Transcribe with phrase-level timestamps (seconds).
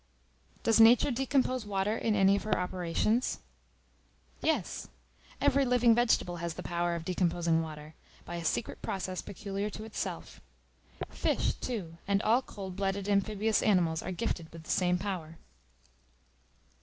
[0.63, 3.37] Does Nature decompose Water in any of her operations?
[4.41, 4.87] Yes:
[5.39, 7.93] every living vegetable has the power of decomposing water,
[8.25, 10.41] by a secret process peculiar to itself.
[11.09, 15.37] Fish, too, and all cold blooded amphibious animals are gifted with the same power.